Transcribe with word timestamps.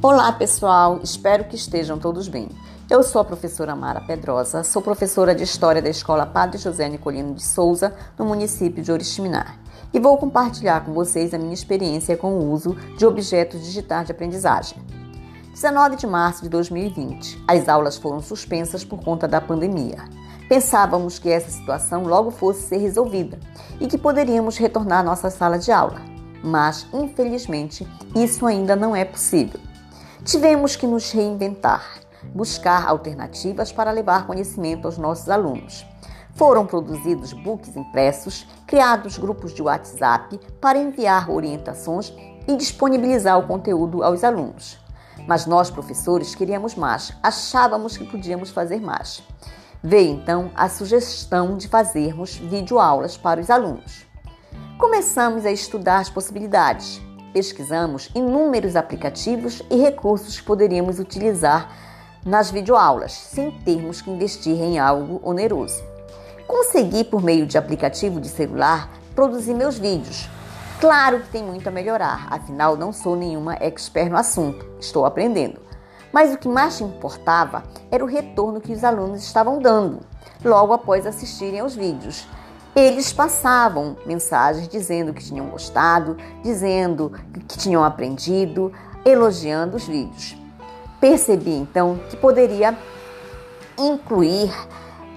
Olá, 0.00 0.30
pessoal. 0.30 1.00
Espero 1.02 1.42
que 1.42 1.56
estejam 1.56 1.98
todos 1.98 2.28
bem. 2.28 2.48
Eu 2.88 3.02
sou 3.02 3.20
a 3.20 3.24
professora 3.24 3.74
Mara 3.74 4.00
Pedrosa, 4.00 4.62
sou 4.62 4.80
professora 4.80 5.34
de 5.34 5.42
História 5.42 5.82
da 5.82 5.88
Escola 5.88 6.24
Padre 6.24 6.56
José 6.56 6.88
Nicolino 6.88 7.34
de 7.34 7.42
Souza, 7.42 7.92
no 8.16 8.24
município 8.24 8.80
de 8.80 8.92
Oriximiná, 8.92 9.56
e 9.92 9.98
vou 9.98 10.16
compartilhar 10.16 10.84
com 10.84 10.92
vocês 10.92 11.34
a 11.34 11.38
minha 11.38 11.52
experiência 11.52 12.16
com 12.16 12.34
o 12.34 12.52
uso 12.52 12.76
de 12.96 13.04
objetos 13.04 13.60
digitais 13.64 14.06
de 14.06 14.12
aprendizagem. 14.12 14.78
19 15.52 15.96
de 15.96 16.06
março 16.06 16.44
de 16.44 16.48
2020, 16.48 17.42
as 17.48 17.68
aulas 17.68 17.96
foram 17.96 18.20
suspensas 18.20 18.84
por 18.84 19.02
conta 19.02 19.26
da 19.26 19.40
pandemia. 19.40 20.04
Pensávamos 20.48 21.18
que 21.18 21.28
essa 21.28 21.50
situação 21.50 22.04
logo 22.04 22.30
fosse 22.30 22.68
ser 22.68 22.76
resolvida 22.76 23.36
e 23.80 23.88
que 23.88 23.98
poderíamos 23.98 24.58
retornar 24.58 25.00
à 25.00 25.02
nossa 25.02 25.28
sala 25.28 25.58
de 25.58 25.72
aula, 25.72 26.00
mas 26.40 26.86
infelizmente 26.94 27.84
isso 28.14 28.46
ainda 28.46 28.76
não 28.76 28.94
é 28.94 29.04
possível. 29.04 29.58
Tivemos 30.24 30.76
que 30.76 30.86
nos 30.86 31.10
reinventar, 31.12 32.00
buscar 32.34 32.86
alternativas 32.86 33.72
para 33.72 33.90
levar 33.90 34.26
conhecimento 34.26 34.86
aos 34.86 34.98
nossos 34.98 35.28
alunos. 35.28 35.86
Foram 36.34 36.66
produzidos 36.66 37.32
books 37.32 37.76
impressos, 37.76 38.46
criados 38.66 39.16
grupos 39.16 39.54
de 39.54 39.62
WhatsApp 39.62 40.38
para 40.60 40.78
enviar 40.78 41.30
orientações 41.30 42.12
e 42.46 42.56
disponibilizar 42.56 43.38
o 43.38 43.46
conteúdo 43.46 44.02
aos 44.02 44.22
alunos. 44.24 44.78
Mas 45.26 45.46
nós, 45.46 45.70
professores, 45.70 46.34
queríamos 46.34 46.74
mais, 46.74 47.12
achávamos 47.22 47.96
que 47.96 48.04
podíamos 48.04 48.50
fazer 48.50 48.80
mais. 48.80 49.22
Veio 49.82 50.14
então 50.14 50.50
a 50.54 50.68
sugestão 50.68 51.56
de 51.56 51.68
fazermos 51.68 52.36
videoaulas 52.36 53.16
para 53.16 53.40
os 53.40 53.50
alunos. 53.50 54.06
Começamos 54.78 55.44
a 55.44 55.50
estudar 55.50 55.98
as 55.98 56.10
possibilidades, 56.10 57.00
pesquisamos 57.32 58.10
inúmeros 58.14 58.76
aplicativos 58.76 59.62
e 59.70 59.76
recursos 59.76 60.38
que 60.38 60.46
poderíamos 60.46 60.98
utilizar 60.98 61.70
nas 62.24 62.50
videoaulas, 62.50 63.12
sem 63.12 63.50
termos 63.50 64.02
que 64.02 64.10
investir 64.10 64.60
em 64.60 64.78
algo 64.78 65.20
oneroso. 65.22 65.82
Consegui, 66.46 67.04
por 67.04 67.22
meio 67.22 67.46
de 67.46 67.58
aplicativo 67.58 68.20
de 68.20 68.28
celular, 68.28 68.90
produzir 69.14 69.54
meus 69.54 69.78
vídeos. 69.78 70.28
Claro 70.80 71.20
que 71.20 71.28
tem 71.28 71.42
muito 71.42 71.68
a 71.68 71.72
melhorar, 71.72 72.26
afinal 72.30 72.76
não 72.76 72.92
sou 72.92 73.16
nenhuma 73.16 73.56
expert 73.60 74.10
no 74.10 74.16
assunto, 74.16 74.64
estou 74.78 75.04
aprendendo. 75.04 75.60
Mas 76.12 76.32
o 76.32 76.38
que 76.38 76.48
mais 76.48 76.80
importava 76.80 77.64
era 77.90 78.02
o 78.04 78.06
retorno 78.06 78.60
que 78.60 78.72
os 78.72 78.82
alunos 78.84 79.22
estavam 79.22 79.58
dando 79.58 80.00
logo 80.44 80.72
após 80.72 81.04
assistirem 81.04 81.60
aos 81.60 81.74
vídeos 81.74 82.26
eles 82.78 83.12
passavam 83.12 83.96
mensagens 84.06 84.68
dizendo 84.68 85.12
que 85.12 85.24
tinham 85.24 85.46
gostado, 85.46 86.16
dizendo 86.42 87.12
que 87.48 87.58
tinham 87.58 87.82
aprendido, 87.82 88.72
elogiando 89.04 89.76
os 89.76 89.86
vídeos. 89.86 90.36
Percebi 91.00 91.50
então 91.50 91.98
que 92.08 92.16
poderia 92.16 92.76
incluir 93.76 94.52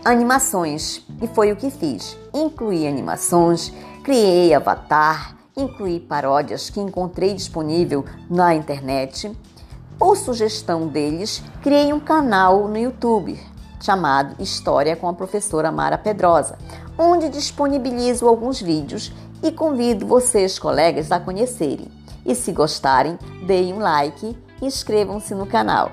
animações 0.03 1.06
e 1.22 1.28
foi 1.28 1.52
o 1.52 1.56
que 1.56 1.70
fiz. 1.70 2.18
Incluí 2.34 2.88
animações, 2.88 3.72
criei 4.03 4.53
avatar, 4.53 5.36
incluí 5.56 6.00
paródias 6.00 6.70
que 6.70 6.80
encontrei 6.80 7.34
disponível 7.34 8.03
na 8.30 8.56
internet. 8.56 9.31
Por 10.00 10.18
sugestão 10.18 10.88
deles, 10.88 11.44
criei 11.62 11.94
um 11.94 12.00
canal 12.00 12.68
no 12.68 12.78
YouTube 12.78 13.50
chamado 13.82 14.42
História 14.42 14.96
com 14.96 15.08
a 15.08 15.14
professora 15.14 15.72
Mara 15.72 15.98
Pedrosa, 15.98 16.58
onde 16.98 17.30
disponibilizo 17.30 18.28
alguns 18.28 18.62
vídeos 18.62 19.12
e 19.44 19.52
convido 19.52 20.06
vocês, 20.06 20.60
colegas, 20.60 21.12
a 21.12 21.20
conhecerem. 21.20 21.88
E 22.26 22.36
se 22.36 22.52
gostarem, 22.52 23.18
deem 23.46 23.74
um 23.74 23.80
like 23.80 24.38
e 24.62 24.66
inscrevam-se 24.66 25.34
no 25.34 25.48
canal. 25.48 25.92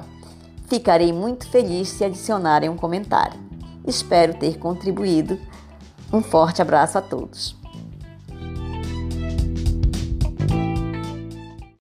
Ficarei 0.67 1.13
muito 1.13 1.49
feliz 1.49 1.89
se 1.89 2.05
adicionarem 2.05 2.69
um 2.69 2.77
comentário. 2.77 3.41
Espero 3.87 4.35
ter 4.35 4.59
contribuído. 4.59 5.39
Um 6.13 6.23
forte 6.23 6.61
abraço 6.61 6.99
a 6.99 7.01
todos. 7.01 7.57